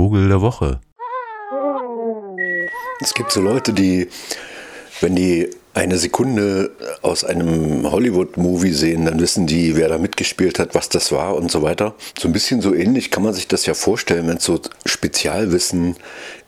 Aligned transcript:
Vogel 0.00 0.28
der 0.28 0.40
Woche. 0.40 0.80
Es 3.02 3.12
gibt 3.12 3.30
so 3.32 3.42
Leute, 3.42 3.74
die, 3.74 4.08
wenn 5.02 5.14
die 5.14 5.50
eine 5.74 5.98
Sekunde 5.98 6.70
aus 7.02 7.22
einem 7.22 7.90
Hollywood-Movie 7.92 8.72
sehen, 8.72 9.04
dann 9.04 9.20
wissen 9.20 9.46
die, 9.46 9.76
wer 9.76 9.90
da 9.90 9.98
mitgespielt 9.98 10.58
hat, 10.58 10.74
was 10.74 10.88
das 10.88 11.12
war 11.12 11.36
und 11.36 11.50
so 11.50 11.60
weiter. 11.60 11.94
So 12.18 12.28
ein 12.28 12.32
bisschen 12.32 12.62
so 12.62 12.72
ähnlich 12.72 13.10
kann 13.10 13.22
man 13.22 13.34
sich 13.34 13.46
das 13.46 13.66
ja 13.66 13.74
vorstellen, 13.74 14.26
wenn 14.26 14.38
es 14.38 14.44
so 14.44 14.58
Spezialwissen 14.86 15.96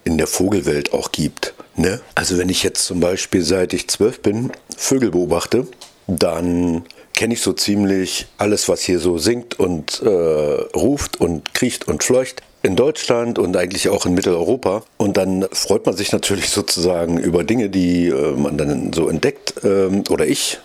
in 0.03 0.17
der 0.17 0.25
Vogelwelt 0.25 0.91
auch 0.91 1.11
gibt. 1.11 1.53
Ne? 1.75 2.01
Also 2.15 2.39
wenn 2.39 2.49
ich 2.49 2.63
jetzt 2.63 2.83
zum 2.83 3.01
Beispiel 3.01 3.43
seit 3.43 3.73
ich 3.73 3.87
zwölf 3.87 4.19
bin 4.21 4.51
Vögel 4.75 5.11
beobachte, 5.11 5.67
dann 6.07 6.85
kenne 7.13 7.35
ich 7.35 7.41
so 7.41 7.53
ziemlich 7.53 8.25
alles, 8.39 8.67
was 8.67 8.81
hier 8.81 8.97
so 8.97 9.19
singt 9.19 9.59
und 9.59 10.01
äh, 10.01 10.09
ruft 10.09 11.21
und 11.21 11.53
kriecht 11.53 11.87
und 11.87 12.03
fleucht 12.03 12.41
in 12.63 12.77
Deutschland 12.77 13.37
und 13.37 13.55
eigentlich 13.57 13.89
auch 13.89 14.05
in 14.05 14.13
Mitteleuropa. 14.13 14.83
Und 14.97 15.17
dann 15.17 15.45
freut 15.51 15.85
man 15.85 15.95
sich 15.95 16.11
natürlich 16.13 16.49
sozusagen 16.49 17.17
über 17.19 17.43
Dinge, 17.43 17.69
die 17.69 18.07
äh, 18.07 18.31
man 18.31 18.57
dann 18.57 18.93
so 18.93 19.09
entdeckt. 19.09 19.53
Ähm, 19.63 20.05
oder 20.09 20.25
ich 20.25 20.59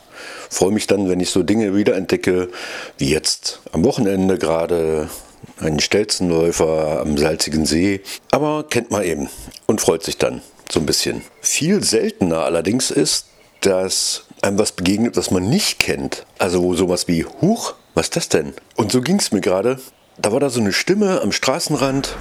freue 0.49 0.71
mich 0.71 0.87
dann, 0.87 1.11
wenn 1.11 1.21
ich 1.21 1.31
so 1.31 1.43
Dinge 1.43 1.75
wiederentdecke, 1.75 2.49
wie 2.97 3.11
jetzt 3.11 3.61
am 3.73 3.85
Wochenende 3.85 4.39
gerade 4.39 5.11
einen 5.59 5.81
Stelzenläufer 5.81 7.01
am 7.01 7.19
salzigen 7.19 7.67
See. 7.67 8.01
Aber 8.31 8.65
kennt 8.69 8.93
man 8.93 9.03
eben 9.03 9.29
und 9.67 9.81
freut 9.81 10.05
sich 10.05 10.19
dann 10.19 10.41
so 10.71 10.79
ein 10.81 10.87
bisschen. 10.87 11.23
Viel 11.41 11.83
seltener 11.83 12.45
allerdings 12.45 12.93
ist, 12.93 13.27
dass 13.61 14.25
einem 14.41 14.59
was 14.59 14.71
begegnet, 14.71 15.17
was 15.17 15.33
man 15.33 15.49
nicht 15.49 15.81
kennt. 15.81 16.25
Also 16.39 16.63
wo 16.63 16.75
sowas 16.75 17.09
wie, 17.09 17.25
Huch, 17.25 17.75
was 17.95 18.07
ist 18.07 18.17
das 18.17 18.29
denn? 18.29 18.55
Und 18.77 18.93
so 18.93 19.01
ging 19.01 19.19
es 19.19 19.33
mir 19.33 19.41
gerade. 19.41 19.81
Da 20.21 20.33
war 20.33 20.41
da 20.41 20.51
so 20.51 20.61
eine 20.61 20.73
Stimme 20.73 21.21
am 21.23 21.31
Straßenrand. 21.31 22.17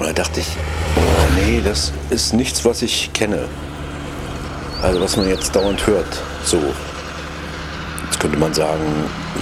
Und 0.00 0.06
da 0.06 0.12
dachte 0.12 0.40
ich, 0.40 0.48
oh 0.96 1.00
nee, 1.36 1.60
das 1.64 1.92
ist 2.10 2.34
nichts, 2.34 2.64
was 2.64 2.82
ich 2.82 3.12
kenne. 3.12 3.48
Also 4.82 5.00
was 5.00 5.16
man 5.16 5.28
jetzt 5.28 5.54
dauernd 5.54 5.86
hört. 5.86 6.22
So, 6.44 6.60
Jetzt 8.18 8.24
könnte 8.24 8.38
man 8.40 8.52
sagen, 8.52 8.82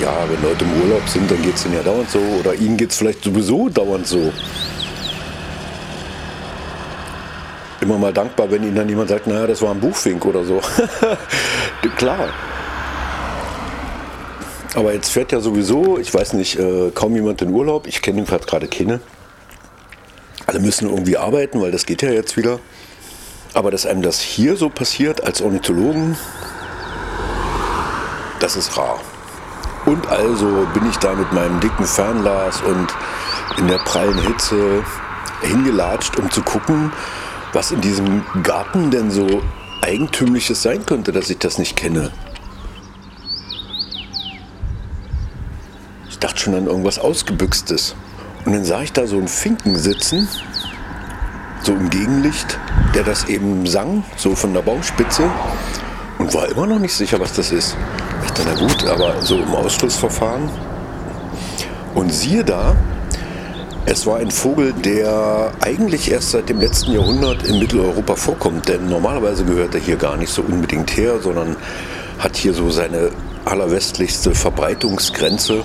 ja, 0.03 0.13
wenn 0.29 0.43
Leute 0.43 0.67
im 0.67 0.83
Urlaub 0.83 1.09
sind, 1.09 1.31
dann 1.31 1.41
geht 1.41 1.55
es 1.55 1.65
ihnen 1.65 1.77
ja 1.77 1.83
dauernd 1.83 2.11
so. 2.11 2.19
Oder 2.19 2.53
ihnen 2.53 2.77
geht 2.77 2.91
es 2.91 2.99
vielleicht 2.99 3.25
sowieso 3.25 3.71
dauernd 3.71 4.07
so. 4.07 4.31
Immer 7.81 7.97
mal 7.97 8.13
dankbar, 8.13 8.51
wenn 8.51 8.63
ihnen 8.65 8.75
dann 8.75 8.87
jemand 8.87 9.09
sagt, 9.09 9.29
naja, 9.29 9.47
das 9.47 9.63
war 9.63 9.71
ein 9.71 9.81
Buchfink 9.81 10.27
oder 10.27 10.45
so. 10.45 10.61
Klar. 11.97 12.29
Aber 14.75 14.93
jetzt 14.93 15.09
fährt 15.09 15.33
ja 15.33 15.41
sowieso, 15.41 15.99
ich 15.99 16.13
weiß 16.13 16.35
nicht, 16.35 16.59
äh, 16.59 16.91
kaum 16.95 17.15
jemand 17.17 17.41
in 17.41 17.55
Urlaub. 17.55 17.87
Ich 17.87 18.03
kenne 18.03 18.19
ihn 18.19 18.27
gerade 18.27 18.69
keine. 18.69 19.01
Alle 20.47 20.61
müssen 20.61 20.91
irgendwie 20.91 21.17
arbeiten, 21.17 21.63
weil 21.63 21.73
das 21.73 21.87
geht 21.87 22.03
ja 22.03 22.11
jetzt 22.11 22.37
wieder. 22.37 22.59
Aber 23.55 23.71
dass 23.71 23.87
einem 23.87 24.03
das 24.03 24.21
hier 24.21 24.55
so 24.57 24.69
passiert 24.69 25.25
als 25.25 25.41
Ornithologen, 25.41 26.19
das 28.41 28.57
ist 28.57 28.77
rar. 28.77 28.99
Und 29.85 30.09
also 30.09 30.67
bin 30.75 30.89
ich 30.91 30.97
da 30.97 31.15
mit 31.15 31.33
meinem 31.33 31.61
dicken 31.61 31.87
Fernglas 31.87 32.61
und 32.63 32.89
in 33.57 33.69
der 33.69 33.79
prallen 33.79 34.19
Hitze 34.19 34.83
hingelatscht, 35.43 36.19
um 36.19 36.31
zu 36.31 36.43
gucken, 36.43 36.93
was 37.53 37.71
in 37.71 37.81
diesem 37.81 38.25
Garten 38.43 38.91
denn 38.91 39.11
so 39.11 39.43
eigentümliches 39.83 40.63
sein 40.63 40.85
könnte, 40.85 41.13
dass 41.13 41.31
ich 41.31 41.39
das 41.39 41.59
nicht 41.59 41.77
kenne. 41.77 42.11
Ich 46.09 46.19
dachte 46.19 46.39
schon 46.39 46.55
an 46.55 46.67
irgendwas 46.67 46.99
Ausgebüxtes. 46.99 47.95
Und 48.45 48.53
dann 48.53 48.65
sah 48.65 48.83
ich 48.83 48.93
da 48.93 49.07
so 49.07 49.17
einen 49.17 49.29
Finken 49.29 49.77
sitzen, 49.77 50.29
so 51.63 51.73
im 51.73 51.91
Gegenlicht, 51.91 52.59
der 52.95 53.03
das 53.03 53.25
eben 53.25 53.67
sang, 53.67 54.05
so 54.17 54.35
von 54.35 54.55
der 54.55 54.63
Baumspitze. 54.63 55.31
War 56.33 56.49
immer 56.49 56.67
noch 56.67 56.79
nicht 56.79 56.95
sicher, 56.95 57.21
was 57.21 57.33
das 57.35 57.53
ist. 57.53 57.77
Ich 58.25 58.31
dachte, 58.33 58.43
na 58.47 58.55
gut, 58.55 58.85
aber 58.87 59.23
so 59.23 59.37
im 59.37 59.55
Ausschlussverfahren. 59.55 60.51
Und 61.95 62.13
siehe 62.13 62.45
da, 62.45 62.75
es 63.87 64.05
war 64.07 64.19
ein 64.19 64.33
Vogel, 64.33 64.73
der 64.73 65.53
eigentlich 65.61 66.11
erst 66.11 66.33
seit 66.33 66.49
dem 66.49 66.61
letzten 66.61 66.93
Jahrhundert 66.93 67.45
in 67.45 67.61
Mitteleuropa 67.61 68.17
vorkommt. 68.17 68.69
Denn 68.69 68.89
normalerweise 68.89 69.45
gehört 69.45 69.75
er 69.75 69.81
hier 69.81 69.97
gar 69.97 70.17
nicht 70.17 70.31
so 70.31 70.43
unbedingt 70.43 70.97
her, 70.97 71.21
sondern 71.23 71.57
hat 72.19 72.37
hier 72.37 72.53
so 72.53 72.71
seine 72.71 73.11
allerwestlichste 73.45 74.35
Verbreitungsgrenze. 74.35 75.63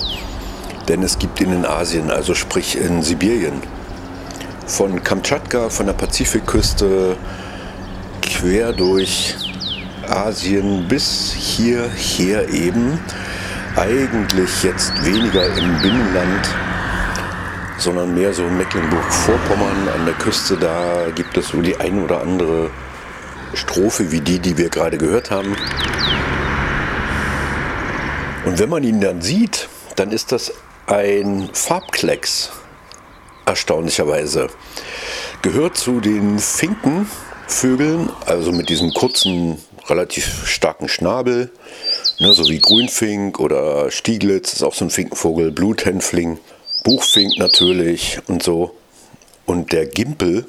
Denn 0.88 1.02
es 1.02 1.18
gibt 1.18 1.42
ihn 1.42 1.52
in 1.52 1.66
Asien, 1.66 2.12
also 2.12 2.36
sprich 2.36 2.78
in 2.78 3.02
Sibirien. 3.02 3.64
Von 4.68 5.04
Kamtschatka, 5.04 5.70
von 5.70 5.88
der 5.88 5.94
Pazifikküste, 5.94 7.18
quer 8.22 8.74
durch 8.74 9.36
Asien 10.10 10.88
bis 10.88 11.34
hierher 11.34 12.50
eben. 12.50 13.00
Eigentlich 13.76 14.64
jetzt 14.64 14.92
weniger 15.06 15.46
im 15.46 15.82
Binnenland, 15.82 16.50
sondern 17.78 18.14
mehr 18.14 18.34
so 18.34 18.44
Mecklenburg-Vorpommern 18.44 19.88
an 19.96 20.06
der 20.06 20.16
Küste. 20.16 20.58
Da 20.58 21.10
gibt 21.16 21.38
es 21.38 21.50
so 21.50 21.62
die 21.62 21.78
ein 21.78 22.04
oder 22.04 22.22
andere 22.22 22.70
Strophe 23.54 24.12
wie 24.12 24.22
die, 24.22 24.40
die 24.40 24.58
wir 24.58 24.70
gerade 24.70 24.98
gehört 24.98 25.32
haben. 25.32 25.56
Und 28.46 28.60
wenn 28.60 28.70
man 28.70 28.84
ihn 28.84 29.02
dann 29.02 29.22
sieht, 29.22 29.70
dann 29.96 30.12
ist 30.12 30.32
das 30.32 30.54
ein 30.88 31.50
Farbklecks, 31.54 32.52
erstaunlicherweise. 33.46 34.50
Gehört 35.42 35.78
zu 35.78 36.00
den 36.02 36.40
Finkenvögeln, 37.52 38.10
also 38.26 38.52
mit 38.52 38.70
diesem 38.70 38.94
kurzen 38.94 39.58
relativ 39.88 40.48
starken 40.48 40.88
Schnabel, 40.88 41.52
ne, 42.20 42.34
so 42.34 42.48
wie 42.48 42.60
Grünfink 42.60 43.40
oder 43.40 43.92
Stieglitz, 43.92 44.54
ist 44.54 44.64
auch 44.64 44.74
so 44.74 44.86
ein 44.86 44.90
Finkenvogel, 44.90 45.52
Bluthänfling, 45.52 46.40
Buchfink 46.84 47.38
natürlich 47.38 48.20
und 48.28 48.42
so. 48.42 48.76
Und 49.46 49.74
der 49.74 49.86
Gimpel, 49.86 50.46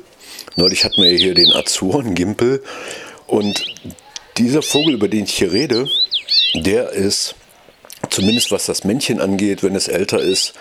neulich 0.57 0.85
hatten 0.85 1.03
wir 1.03 1.11
hier 1.11 1.35
den 1.35 1.53
Azuren-Gimpel 1.53 2.63
und 3.27 3.65
dieser 4.39 4.63
Vogel, 4.63 4.95
über 4.95 5.09
den 5.09 5.25
ich 5.25 5.34
hier 5.34 5.53
rede, 5.53 5.89
der 6.55 6.91
ist, 6.91 7.34
zumindest 8.11 8.53
was 8.53 8.67
das 8.67 8.84
Männchen 8.84 9.21
angeht, 9.21 9.63
wenn 9.63 9.75
es 9.75 9.89
älter 9.89 10.21
ist, 10.21 10.55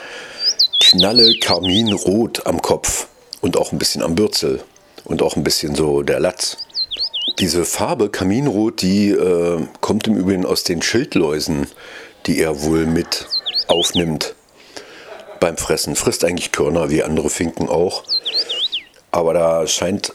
knalle 0.80 1.38
karminrot 1.40 2.48
am 2.48 2.62
Kopf 2.62 3.08
und 3.42 3.58
auch 3.58 3.72
ein 3.72 3.78
bisschen 3.78 4.02
am 4.02 4.16
Bürzel 4.16 4.64
und 5.04 5.22
auch 5.22 5.36
ein 5.36 5.44
bisschen 5.44 5.76
so 5.76 6.02
der 6.04 6.20
Latz. 6.20 6.58
Diese 7.40 7.66
Farbe 7.66 8.10
Kaminrot, 8.10 8.82
die 8.82 9.10
äh, 9.10 9.66
kommt 9.80 10.08
im 10.08 10.16
Übrigen 10.16 10.46
aus 10.46 10.64
den 10.64 10.82
Schildläusen, 10.82 11.68
die 12.26 12.40
er 12.40 12.64
wohl 12.64 12.86
mit 12.86 13.28
aufnimmt 13.68 14.36
beim 15.40 15.58
Fressen. 15.58 15.96
Frisst 15.96 16.24
eigentlich 16.24 16.52
Körner 16.52 16.90
wie 16.90 17.04
andere 17.04 17.30
Finken 17.30 17.68
auch. 17.70 18.04
Aber 19.12 19.34
da 19.34 19.68
scheint 19.68 20.14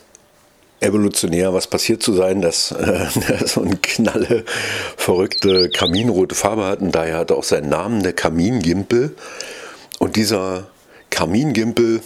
evolutionär 0.81 1.55
was 1.55 1.67
passiert 1.67 2.03
zu 2.03 2.13
sein, 2.13 2.41
dass 2.43 2.71
äh, 2.73 3.07
so 3.47 3.63
eine 3.63 3.77
knalle, 3.77 4.45
verrückte 4.97 5.71
kaminrote 5.71 6.35
Farbe 6.35 6.65
hat 6.65 6.81
und 6.81 6.93
daher 6.93 7.19
hat 7.19 7.31
er 7.31 7.37
auch 7.37 7.45
seinen 7.45 7.69
Namen, 7.69 8.03
der 8.03 8.13
Kamingimpel. 8.13 9.15
Und 9.99 10.17
dieser 10.17 10.67
Kamingimpel 11.11 12.03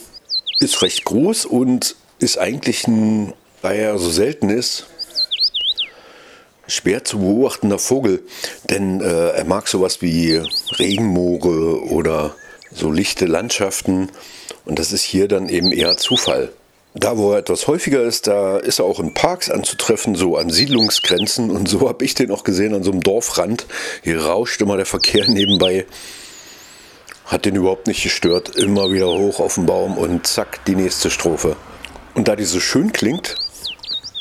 ist 0.61 0.83
recht 0.83 1.05
groß 1.05 1.47
und 1.47 1.97
ist 2.21 2.39
eigentlich 2.39 2.87
ein, 2.87 3.33
weil 3.63 3.79
er 3.79 3.99
so 3.99 4.11
selten 4.11 4.51
ist, 4.51 4.87
schwer 6.67 7.05
zu 7.05 7.19
beobachtender 7.19 7.79
Vogel, 7.79 8.23
denn 8.69 9.01
äh, 9.01 9.31
er 9.31 9.45
mag 9.45 9.69
sowas 9.69 10.03
wie 10.03 10.41
Regenmoore 10.79 11.83
oder 11.91 12.35
so 12.73 12.93
lichte 12.93 13.27
Landschaften 13.27 14.11
und 14.65 14.79
das 14.79 14.93
ist 14.93 15.03
hier 15.03 15.27
dann 15.27 15.49
eben 15.49 15.73
eher 15.73 15.97
Zufall. 15.97 16.53
Da, 16.95 17.17
wo 17.17 17.33
er 17.33 17.39
etwas 17.39 17.69
häufiger 17.69 18.03
ist, 18.03 18.27
da 18.27 18.59
ist 18.59 18.81
er 18.81 18.85
auch 18.85 18.99
in 18.99 19.15
Parks 19.15 19.49
anzutreffen, 19.49 20.17
so 20.17 20.37
an 20.37 20.51
Siedlungsgrenzen 20.51 21.51
und 21.51 21.69
so 21.69 21.89
habe 21.89 22.05
ich 22.05 22.15
den 22.15 22.33
auch 22.33 22.43
gesehen 22.43 22.75
an 22.75 22.83
so 22.83 22.91
einem 22.91 23.03
Dorfrand. 23.03 23.67
Hier 24.03 24.25
rauscht 24.25 24.61
immer 24.61 24.77
der 24.77 24.87
Verkehr 24.87 25.25
nebenbei. 25.29 25.87
Hat 27.27 27.45
den 27.45 27.55
überhaupt 27.55 27.87
nicht 27.87 28.03
gestört. 28.03 28.57
Immer 28.57 28.91
wieder 28.91 29.07
hoch 29.07 29.39
auf 29.39 29.55
den 29.55 29.67
Baum 29.67 29.99
und 29.99 30.27
zack, 30.27 30.65
die 30.65 30.75
nächste 30.75 31.11
Strophe. 31.11 31.57
Und 32.15 32.29
da 32.29 32.37
die 32.37 32.45
so 32.45 32.61
schön 32.61 32.93
klingt, 32.93 33.37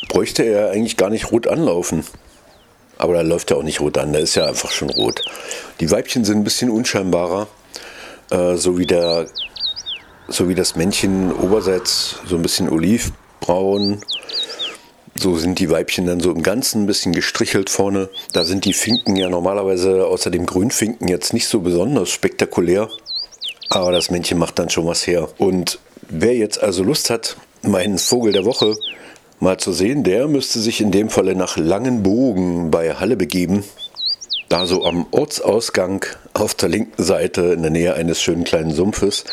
bräuchte 0.09 0.43
er 0.43 0.71
eigentlich 0.71 0.97
gar 0.97 1.09
nicht 1.09 1.31
rot 1.31 1.47
anlaufen. 1.47 2.05
Aber 2.97 3.13
da 3.13 3.21
läuft 3.21 3.51
er 3.51 3.57
auch 3.57 3.63
nicht 3.63 3.79
rot 3.79 3.97
an, 3.97 4.11
der 4.11 4.21
ist 4.21 4.35
ja 4.35 4.45
einfach 4.45 4.71
schon 4.71 4.89
rot. 4.89 5.21
Die 5.79 5.89
Weibchen 5.89 6.25
sind 6.25 6.37
ein 6.37 6.43
bisschen 6.43 6.69
unscheinbarer, 6.69 7.47
äh, 8.29 8.55
so, 8.55 8.77
wie 8.77 8.85
der, 8.85 9.27
so 10.27 10.49
wie 10.49 10.55
das 10.55 10.75
Männchen 10.75 11.31
oberseits 11.31 12.19
so 12.25 12.35
ein 12.35 12.41
bisschen 12.41 12.69
olivbraun 12.69 13.15
braun. 13.39 14.01
So 15.15 15.37
sind 15.37 15.59
die 15.59 15.69
Weibchen 15.69 16.05
dann 16.05 16.19
so 16.19 16.31
im 16.31 16.43
Ganzen 16.43 16.83
ein 16.83 16.85
bisschen 16.85 17.13
gestrichelt 17.13 17.69
vorne. 17.69 18.09
Da 18.31 18.43
sind 18.43 18.63
die 18.65 18.73
Finken 18.73 19.15
ja 19.15 19.29
normalerweise 19.29 20.05
außer 20.05 20.29
dem 20.29 20.45
Grünfinken 20.45 21.07
jetzt 21.07 21.33
nicht 21.33 21.47
so 21.47 21.59
besonders 21.59 22.09
spektakulär. 22.09 22.89
Aber 23.69 23.91
das 23.91 24.11
Männchen 24.11 24.37
macht 24.37 24.59
dann 24.59 24.69
schon 24.69 24.85
was 24.85 25.07
her. 25.07 25.29
Und 25.37 25.79
wer 26.07 26.35
jetzt 26.35 26.61
also 26.61 26.83
Lust 26.83 27.09
hat, 27.09 27.35
meinen 27.61 27.97
Vogel 27.97 28.33
der 28.33 28.45
Woche 28.45 28.77
mal 29.39 29.57
zu 29.57 29.71
sehen, 29.71 30.03
der 30.03 30.27
müsste 30.27 30.59
sich 30.59 30.81
in 30.81 30.91
dem 30.91 31.09
Falle 31.09 31.35
nach 31.35 31.57
Langenbogen 31.57 32.71
bei 32.71 32.95
Halle 32.95 33.15
begeben. 33.15 33.63
Da 34.49 34.65
so 34.65 34.83
am 34.83 35.05
Ortsausgang 35.11 36.05
auf 36.33 36.55
der 36.55 36.69
linken 36.69 37.03
Seite 37.03 37.53
in 37.53 37.61
der 37.61 37.71
Nähe 37.71 37.93
eines 37.93 38.21
schönen 38.21 38.43
kleinen 38.43 38.71
Sumpfes. 38.71 39.23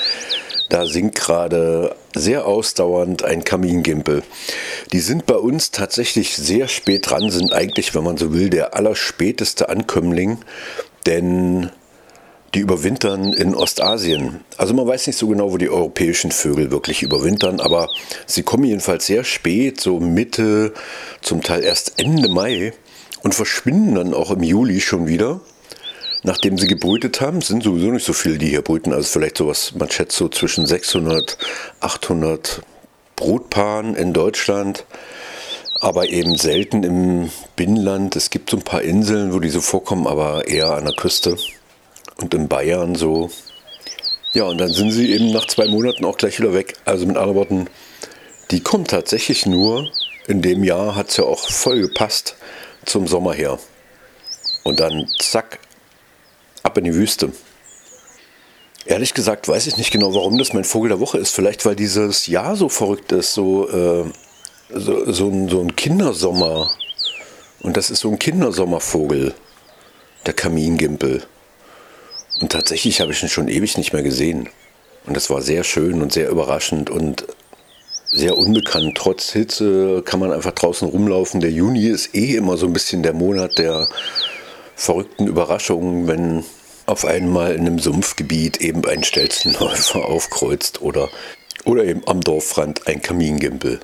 Da 0.69 0.85
singt 0.85 1.15
gerade 1.15 1.95
sehr 2.15 2.47
ausdauernd 2.47 3.25
ein 3.25 3.45
Kamingimpel. 3.45 4.23
Die 4.93 5.01
sind 5.01 5.27
bei 5.27 5.37
uns 5.37 5.71
tatsächlich 5.71 6.37
sehr 6.37 6.69
spät 6.69 7.11
dran, 7.11 7.31
sind 7.31 7.53
eigentlich, 7.53 7.95
wenn 7.95 8.05
man 8.05 8.17
so 8.17 8.35
will, 8.35 8.51
der 8.51 8.75
allerspäteste 8.75 9.69
Ankömmling, 9.69 10.39
denn 11.07 11.71
die 12.57 12.63
überwintern 12.63 13.35
in 13.35 13.55
Ostasien. 13.55 14.41
Also 14.57 14.73
man 14.73 14.87
weiß 14.87 15.07
nicht 15.09 15.19
so 15.19 15.29
genau, 15.29 15.53
wo 15.53 15.59
die 15.59 15.69
europäischen 15.69 16.33
Vögel 16.33 16.71
wirklich 16.71 17.03
überwintern, 17.03 17.61
aber 17.61 17.91
sie 18.25 18.45
kommen 18.45 18.65
jedenfalls 18.65 19.05
sehr 19.05 19.25
spät, 19.25 19.79
so 19.79 20.01
Mitte, 20.01 20.73
zum 21.21 21.43
Teil 21.43 21.63
erst 21.63 22.01
Ende 22.01 22.31
Mai 22.31 22.73
und 23.23 23.35
verschwinden 23.35 23.97
dann 23.97 24.15
auch 24.15 24.31
im 24.31 24.43
Juli 24.43 24.81
schon 24.81 25.07
wieder 25.07 25.43
nachdem 26.23 26.59
sie 26.59 26.67
gebrütet 26.67 27.21
haben, 27.21 27.41
sind 27.41 27.63
sowieso 27.63 27.93
nicht 27.93 28.05
so 28.05 28.13
viele, 28.13 28.39
die 28.39 28.49
hier 28.49 28.63
brüten. 28.63 28.93
Also 28.93 29.07
vielleicht 29.07 29.37
sowas, 29.37 29.75
man 29.79 29.91
schätzt 29.91 30.17
so 30.17 30.29
zwischen 30.29 30.67
600, 30.67 31.39
800 31.79 32.63
Brutpaaren 33.15 33.95
in 33.95 34.13
Deutschland, 34.13 34.87
aber 35.81 36.09
eben 36.09 36.37
selten 36.37 36.83
im 36.83 37.31
Binnenland. 37.55 38.17
Es 38.17 38.31
gibt 38.31 38.51
so 38.51 38.57
ein 38.57 38.65
paar 38.65 38.83
Inseln, 38.83 39.35
wo 39.35 39.39
die 39.39 39.51
so 39.51 39.61
vorkommen, 39.61 40.09
aber 40.09 40.49
eher 40.49 40.73
an 40.73 40.87
der 40.87 40.95
Küste 40.95 41.37
und 42.17 42.35
in 42.35 42.49
Bayern 42.49 42.95
so. 42.95 43.31
Ja, 44.33 44.45
und 44.45 44.59
dann 44.59 44.73
sind 44.73 44.91
sie 44.91 45.13
eben 45.13 45.33
nach 45.33 45.47
zwei 45.47 45.67
Monaten 45.67 46.05
auch 46.05 46.19
gleich 46.19 46.39
wieder 46.39 46.53
weg. 46.53 46.75
Also 46.85 47.07
mit 47.07 47.17
anderen 47.17 47.37
Worten, 47.37 47.67
die 48.51 48.61
kommt 48.61 48.91
tatsächlich 48.91 49.47
nur, 49.47 49.89
in 50.27 50.43
dem 50.43 50.65
Jahr 50.65 50.95
hat 50.95 51.09
es 51.11 51.17
ja 51.17 51.25
auch 51.25 51.49
voll 51.51 51.81
gepasst 51.81 52.37
zum 52.85 53.07
Sommer 53.07 53.33
her. 53.33 53.59
Und 54.65 54.81
dann 54.81 55.07
zack, 55.19 55.61
ab 56.63 56.77
in 56.79 56.85
die 56.85 56.95
Wüste. 56.95 57.33
Ehrlich 58.85 59.15
gesagt 59.15 59.49
weiß 59.49 59.67
ich 59.67 59.77
nicht 59.79 59.91
genau, 59.91 60.15
warum 60.15 60.39
das 60.39 60.53
mein 60.53 60.65
Vogel 60.65 60.91
der 60.91 61.01
Woche 61.01 61.19
ist. 61.19 61.35
Vielleicht, 61.35 61.65
weil 61.65 61.77
dieses 61.77 62.27
Jahr 62.27 62.57
so 62.57 62.69
verrückt 62.69 63.13
ist, 63.13 63.33
so, 63.33 63.69
äh, 63.69 64.05
so, 64.71 65.13
so, 65.13 65.29
ein, 65.29 65.49
so 65.49 65.61
ein 65.61 65.75
Kindersommer. 65.75 66.71
Und 67.61 67.77
das 67.77 67.91
ist 67.91 68.01
so 68.01 68.11
ein 68.11 68.19
Kindersommervogel, 68.19 69.35
der 70.25 70.35
Kamingimpel. 70.35 71.27
Und 72.41 72.53
tatsächlich 72.53 73.01
habe 73.01 73.13
ich 73.13 73.23
ihn 73.23 73.29
schon 73.29 73.49
ewig 73.49 73.79
nicht 73.79 73.93
mehr 73.93 74.03
gesehen. 74.03 74.49
Und 75.07 75.17
das 75.17 75.31
war 75.31 75.41
sehr 75.41 75.65
schön 75.65 76.03
und 76.03 76.13
sehr 76.13 76.29
überraschend 76.29 76.91
und 76.91 77.27
sehr 78.11 78.37
unbekannt. 78.37 78.97
Trotz 78.97 79.33
Hitze 79.33 80.03
kann 80.05 80.21
man 80.21 80.33
einfach 80.33 80.53
draußen 80.53 80.89
rumlaufen. 80.89 81.41
Der 81.41 81.51
Juni 81.51 81.87
ist 81.87 82.15
eh 82.15 82.35
immer 82.37 82.57
so 82.57 82.67
ein 82.67 82.73
bisschen 82.73 83.03
der 83.03 83.13
Monat 83.13 83.59
der 83.59 83.89
verrückten 84.75 85.27
Überraschungen, 85.27 86.07
wenn 86.07 86.45
auf 86.87 87.05
einmal 87.05 87.55
in 87.55 87.63
einem 87.63 87.79
Sumpfgebiet 87.79 88.61
eben 88.61 88.85
ein 88.85 89.03
Stelzenläufer 89.03 90.05
aufkreuzt 90.07 90.83
oder, 90.83 91.09
oder 91.65 91.85
eben 91.85 92.03
am 92.07 92.21
Dorfrand 92.21 92.87
ein 92.87 93.03
Kamingimpel. 93.03 93.81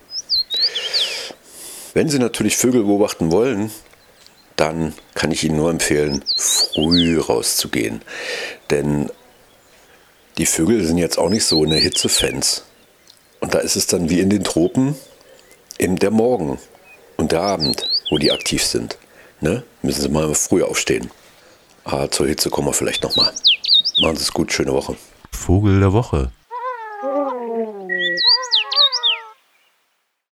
Wenn 1.94 2.08
Sie 2.08 2.18
natürlich 2.18 2.56
Vögel 2.56 2.84
beobachten 2.84 3.32
wollen, 3.32 3.70
dann 4.56 4.94
kann 5.14 5.30
ich 5.30 5.44
Ihnen 5.44 5.56
nur 5.56 5.70
empfehlen, 5.70 6.24
früh 6.74 7.18
rauszugehen. 7.18 8.02
Denn 8.70 9.10
die 10.38 10.46
Vögel 10.46 10.84
sind 10.84 10.98
jetzt 10.98 11.18
auch 11.18 11.28
nicht 11.28 11.44
so 11.44 11.62
eine 11.62 11.76
Hitzefans. 11.76 12.64
Und 13.40 13.54
da 13.54 13.58
ist 13.58 13.76
es 13.76 13.86
dann 13.86 14.08
wie 14.08 14.20
in 14.20 14.30
den 14.30 14.44
Tropen 14.44 14.94
eben 15.78 15.96
der 15.96 16.10
Morgen 16.10 16.58
und 17.16 17.32
der 17.32 17.42
Abend, 17.42 17.88
wo 18.10 18.18
die 18.18 18.32
aktiv 18.32 18.64
sind. 18.64 18.98
Ne? 19.40 19.64
Müssen 19.82 20.02
Sie 20.02 20.08
mal 20.08 20.34
früh 20.34 20.62
aufstehen. 20.62 21.10
Ah, 21.84 22.08
zur 22.08 22.28
Hitze 22.28 22.50
kommen 22.50 22.68
wir 22.68 22.72
vielleicht 22.72 23.02
nochmal. 23.02 23.32
Machen 24.00 24.16
Sie 24.16 24.22
es 24.22 24.32
gut, 24.32 24.52
schöne 24.52 24.72
Woche. 24.72 24.96
Vogel 25.32 25.80
der 25.80 25.92
Woche. 25.92 26.30